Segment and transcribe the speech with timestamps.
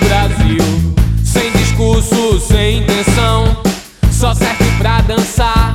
[0.00, 0.58] Brasil.
[1.24, 3.56] Sem discurso, sem intenção,
[4.10, 5.74] só serve pra dançar.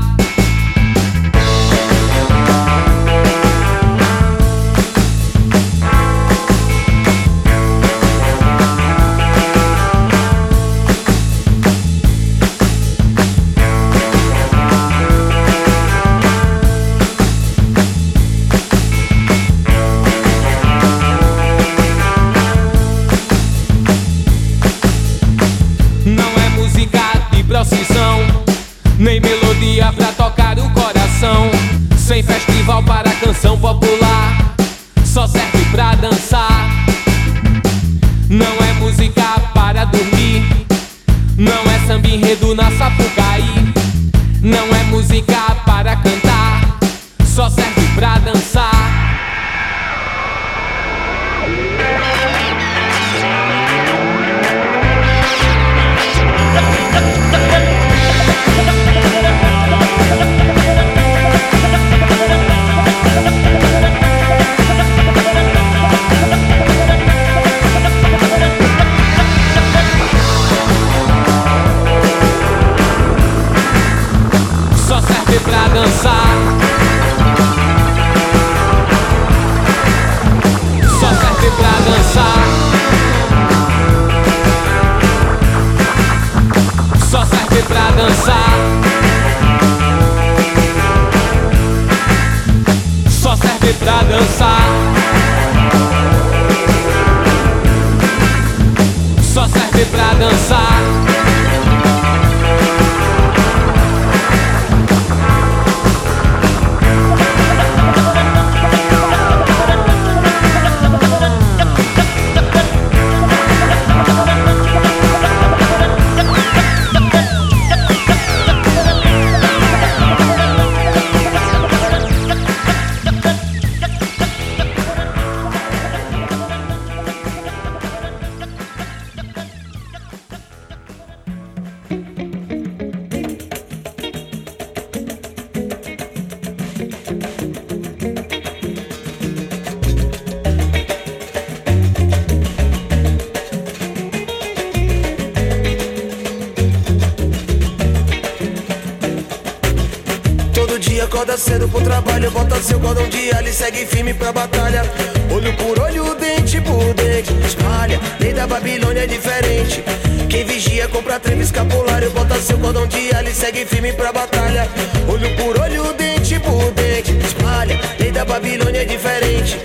[163.34, 164.68] Segue firme pra batalha.
[165.08, 167.80] Olho por olho, dente por dente, espalha.
[168.00, 169.58] Lei da Babilônia é diferente.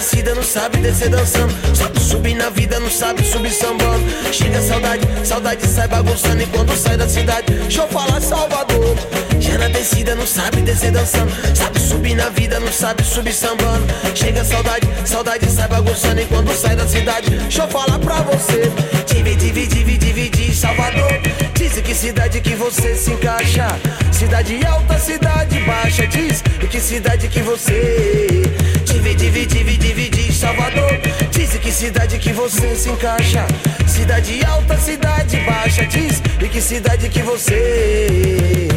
[0.00, 1.52] Descida não sabe descer dançando.
[1.76, 4.02] Sabe subir na vida, não sabe subir sambando.
[4.32, 6.42] Chega saudade, saudade sai bagunçando.
[6.42, 8.96] E quando sai da cidade, deixa eu falar Salvador.
[9.38, 11.30] Já na descida não sabe descer dançando.
[11.54, 13.84] Sabe subir na vida, não sabe subir sambando.
[14.14, 16.22] Chega saudade, saudade sai bagunçando.
[16.22, 18.72] E quando sai da cidade, deixa eu falar pra você.
[19.06, 21.12] Divide, divide, divide, Salvador.
[21.54, 23.66] Diz que cidade que você se encaixa.
[24.10, 26.06] Cidade alta, cidade baixa.
[26.06, 28.42] Diz em que cidade que você.
[28.92, 31.00] Divide, divide, divide, Salvador.
[31.30, 33.46] Diz que cidade que você se encaixa.
[33.86, 35.86] Cidade alta, cidade baixa.
[35.86, 38.69] Diz em que cidade que você.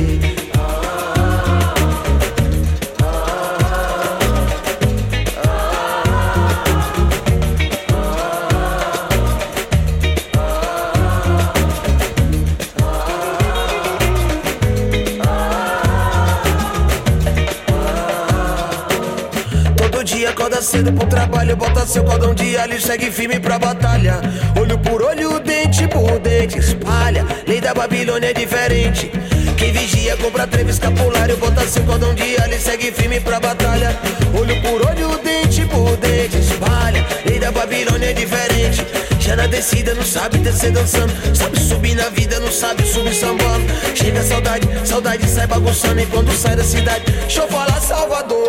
[20.74, 24.20] Cedo pro trabalho, bota seu cordão de alho e segue firme pra batalha.
[24.60, 27.24] Olho por olho, dente por dente, espalha.
[27.48, 29.12] Lei da Babilônia é diferente.
[29.56, 33.96] Quem vigia compra trevo escapulário, bota seu cordão de alho e segue firme pra batalha.
[34.36, 37.06] Olho por olho, dente por dente, espalha.
[37.24, 38.84] Lei da Babilônia é diferente.
[39.20, 41.14] Já na descida não sabe descer dançando.
[41.36, 43.64] Sabe subir na vida, não sabe subir sambando.
[43.94, 46.02] Chega a saudade, saudade sai bagunçando.
[46.02, 48.43] E quando sai da cidade, deixa eu falar Salvador.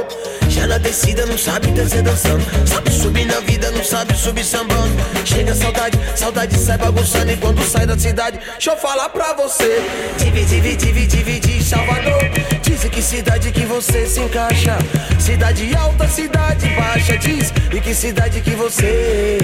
[0.66, 2.42] Na descida não sabe descer dançando.
[2.66, 4.94] Sabe subir na vida, não sabe subir sambando.
[5.24, 7.30] Chega a saudade, saudade sai bagunçando.
[7.30, 9.82] E quando sai da cidade, deixa eu falar pra você.
[10.18, 12.22] Divide, divide, divide, Salvador.
[12.62, 14.78] Diz em que cidade que você se encaixa.
[15.20, 17.18] Cidade alta, cidade baixa.
[17.18, 19.38] Diz em que cidade que você.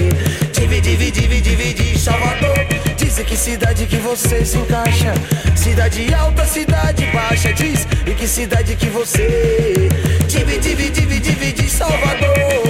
[0.52, 2.56] Divide, divide, divide, Salvador.
[2.96, 5.12] Diz em que cidade que você se encaixa.
[5.54, 7.52] Cidade alta, cidade baixa.
[7.52, 9.88] Diz em que cidade que você
[10.32, 12.69] divide, divide, divide, divide Salvador.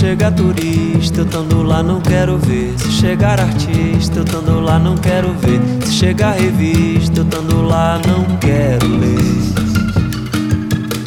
[0.00, 2.72] Se chegar turista, eu tando lá, não quero ver.
[2.78, 5.60] Se chegar artista, eu tando lá, não quero ver.
[5.84, 9.18] Se chegar revista, eu tando lá, não quero ler.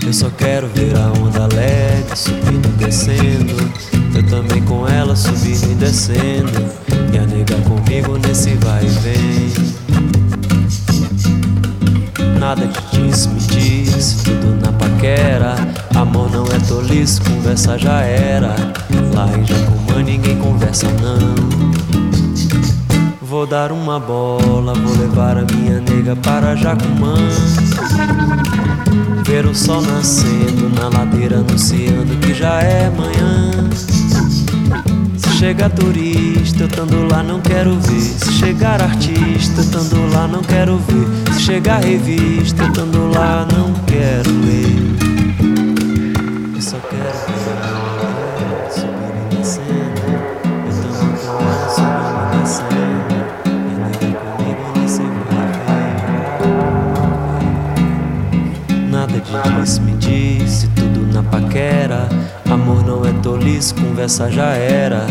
[0.05, 3.71] Eu só quero ver a onda leve subindo e descendo.
[4.13, 6.51] Eu também com ela subindo e descendo.
[7.11, 9.82] E a nega comigo nesse vai e vem
[12.43, 15.55] nada de disse, me disse, tudo na paquera.
[15.95, 18.53] Amor não é tolice, conversa já era.
[19.15, 21.35] Lá em Jacumã ninguém conversa não.
[23.21, 27.15] Vou dar uma bola, vou levar a minha nega para Jacumã.
[29.25, 33.69] Ver o sol nascendo na ladeira, anunciando que já é manhã.
[35.43, 37.99] Chega turista, eu tando lá não quero ver.
[37.99, 41.33] Se chegar artista, eu tando lá não quero ver.
[41.33, 44.92] Se chegar revista, eu tando lá não quero ler.
[63.63, 65.05] Tolice, conversa já era.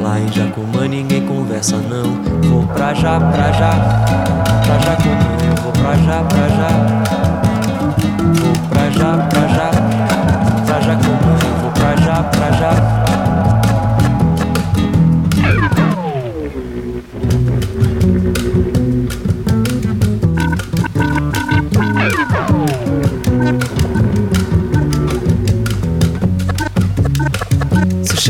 [0.00, 2.22] Lá em Jacumã ninguém conversa não.
[2.48, 3.70] Vou pra já, pra já,
[4.64, 6.68] pra Jacumã, eu vou pra já, pra já.
[8.34, 9.47] Vou pra já, pra já,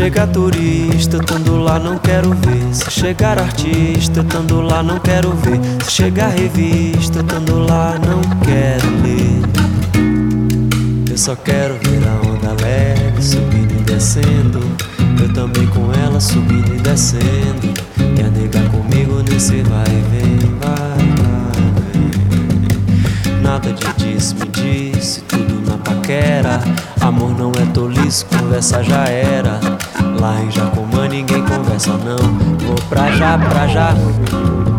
[0.09, 2.75] chegar turista, tando lá não quero ver.
[2.75, 5.61] Se chegar artista, tando lá não quero ver.
[5.85, 9.43] Se chegar revista, tando lá não quero ler.
[11.11, 14.61] Eu só quero ver a onda leve subindo e descendo.
[15.21, 17.75] Eu também com ela subindo e descendo.
[17.99, 23.43] E a nega comigo nesse vai e vem, vai, vai, vem.
[23.43, 26.61] Nada de disse, me disse, tudo na paquera.
[27.03, 29.78] Amor não é tolice, conversa já era.
[30.21, 32.17] Lá em Jacomã ninguém conversa não.
[32.67, 33.95] Vou pra já, pra já,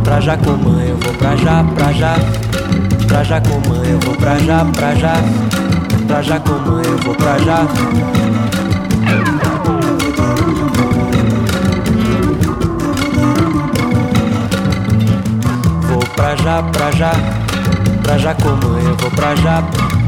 [0.03, 2.15] pra Jacomã, eu vou pra já, pra já,
[3.08, 5.13] pra Jacomã, eu vou pra já, pra já,
[6.08, 7.65] pra Jacomã, eu vou pra já.
[15.88, 17.12] Vou pra já, pra já,
[18.03, 19.99] pra Jacomã, eu vou pra já.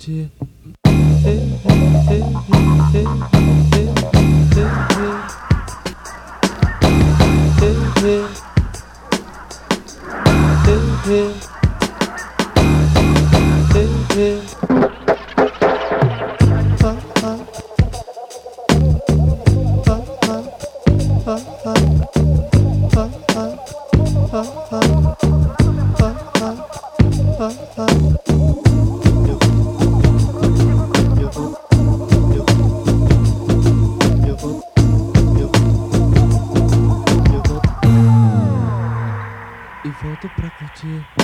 [0.00, 0.30] to
[40.80, 41.19] Tschüss.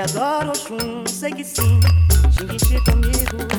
[0.00, 1.80] adoro o chum, sei que sim,
[2.58, 3.49] xingue comigo.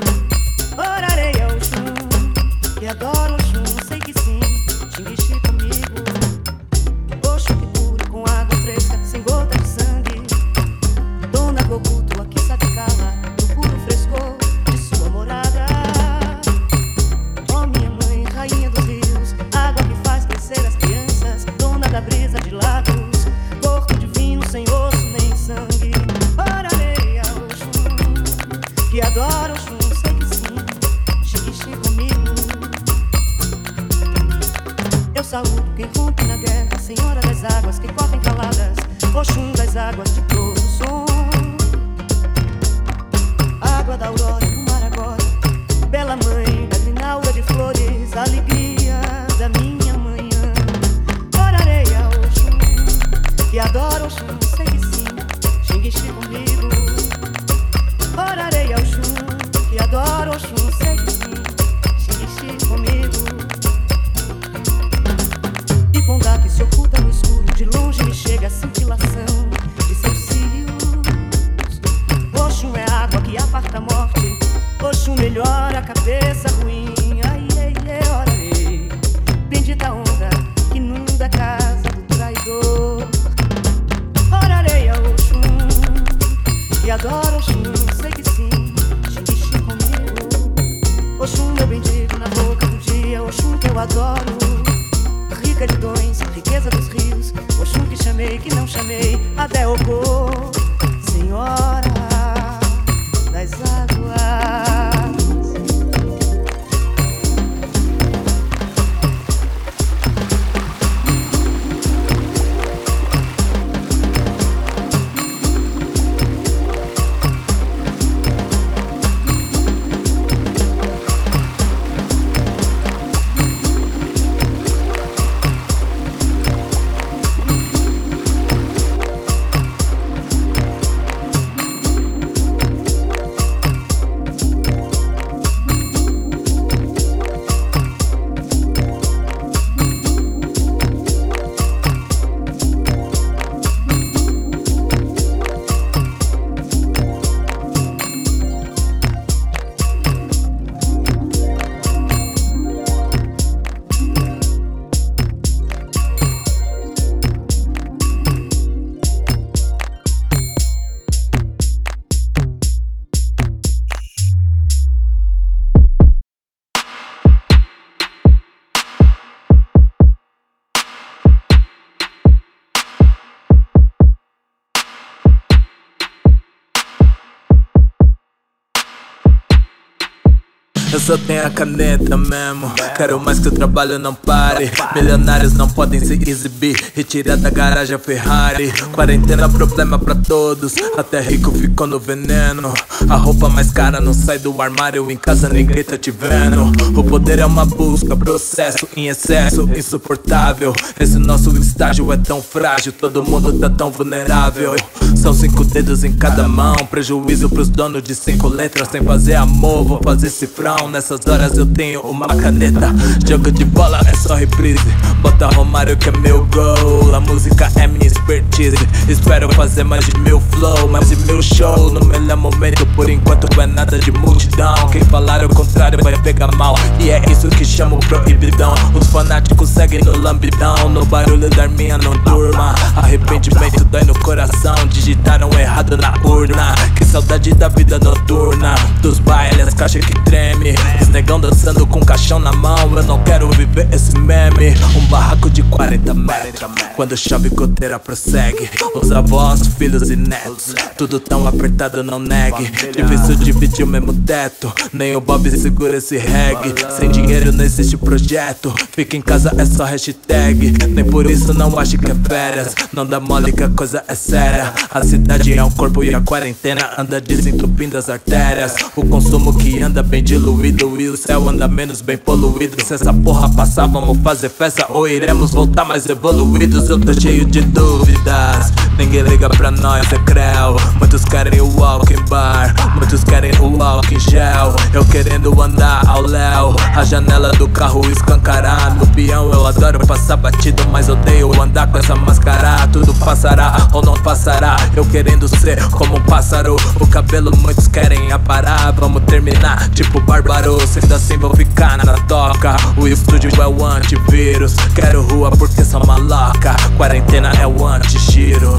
[180.93, 182.69] Eu só tenho a caneta mesmo.
[182.97, 184.69] Quero mais que o trabalho não pare.
[184.93, 186.75] Milionários não podem se exibir.
[186.93, 188.73] Retirar da garagem a Ferrari.
[188.91, 190.75] Quarentena, problema pra todos.
[190.97, 192.73] Até rico ficou no veneno.
[193.10, 195.10] A roupa mais cara não sai do armário.
[195.10, 196.69] Em casa ninguém tá te vendo.
[196.99, 200.73] O poder é uma busca, processo em excesso, insuportável.
[200.99, 202.91] Esse nosso estágio é tão frágil.
[202.91, 204.75] Todo mundo tá tão vulnerável.
[205.15, 206.75] São cinco dedos em cada mão.
[206.89, 208.89] Prejuízo pros donos de cinco letras.
[208.89, 210.80] Sem fazer amor, vou fazer cifrão.
[210.89, 212.93] Nessas horas eu tenho uma caneta.
[213.27, 214.83] Jogo de bola é só reprise.
[215.21, 217.13] Bota Romário que é meu gol.
[217.13, 218.77] A música é minha expertise.
[219.07, 221.91] Espero fazer mais de mil flow, mais de mil show.
[221.91, 224.75] No melhor momento, por enquanto, é nada de multidão.
[224.91, 226.75] Quem falar o contrário vai pegar mal.
[226.99, 228.73] E é isso que chamo proibidão.
[228.93, 230.89] Os fanáticos seguem no lambidão.
[230.89, 232.74] No barulho da minha não durma.
[232.95, 234.74] Arrependimento dói no coração.
[234.88, 236.74] Digitaram errado na urna.
[236.95, 238.74] Que saudade da vida noturna.
[239.02, 240.74] Dos bailes, caixa que treme.
[241.02, 242.95] Os negão dançando com caixão na mão.
[242.95, 244.74] Eu não quero viver esse meme.
[244.95, 246.71] Um barraco de 40 metros.
[246.95, 248.69] Quando chove, goteira prossegue.
[248.95, 250.74] Os avós, filhos e netos.
[250.97, 252.71] Tudo tão apertado, não negue.
[252.95, 254.71] Difícil dividir o mesmo teto.
[254.93, 256.74] Nem o Bob segura esse reggae.
[256.97, 258.74] Sem dinheiro não existe projeto.
[259.01, 260.73] Fica em casa é só hashtag.
[260.89, 262.75] Nem por isso não acho que é férias.
[262.93, 264.71] Não dá mole que a coisa é séria.
[264.91, 268.75] A cidade é um corpo e a quarentena anda desentupindo as artérias.
[268.95, 272.75] O consumo que anda bem diluído e o céu anda menos bem poluído.
[272.85, 276.87] Se essa porra passar, vamos fazer festa ou iremos voltar mais evoluídos.
[276.87, 278.71] Eu tô cheio de dúvidas.
[278.99, 280.75] Ninguém liga pra nós, é creu.
[280.99, 284.75] Muitos querem o walking bar, muitos querem o walking gel.
[284.93, 286.75] Eu querendo andar ao léu.
[286.95, 288.90] A janela do carro escancarar.
[288.99, 292.88] No peão eu adoro passar batido, mas odeio andar com essa máscara.
[292.88, 294.75] Tudo passará ou não passará.
[294.95, 296.75] Eu querendo ser como um pássaro.
[296.99, 298.91] O cabelo muitos querem aparar.
[298.93, 300.80] Vamos terminar tipo bárbaro.
[300.86, 302.75] Sendo assim vou ficar na toca.
[302.97, 304.75] O estúdio é o antivírus.
[304.95, 306.75] Quero rua porque sou maloca.
[306.97, 308.75] Quarentena é o anti-giro.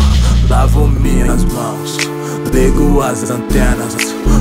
[0.48, 1.96] Lavo minhas mãos.
[2.52, 3.94] Ligo as antenas.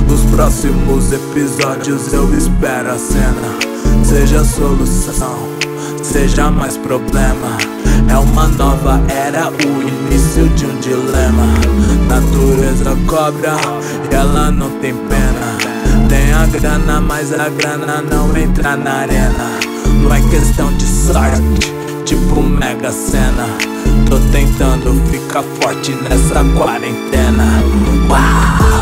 [0.08, 3.71] Os próximos episódios eu espero a cena.
[4.12, 5.38] Seja solução,
[6.02, 7.56] seja mais problema.
[8.10, 11.46] É uma nova era, o início de um dilema.
[12.10, 13.56] Natureza cobra
[14.10, 16.08] e ela não tem pena.
[16.10, 19.58] Tem a grana, mas a grana não entra na arena.
[20.02, 21.72] Não é questão de sorte,
[22.04, 23.46] tipo mega cena.
[24.10, 27.62] Tô tentando ficar forte nessa quarentena.
[28.10, 28.81] Uau!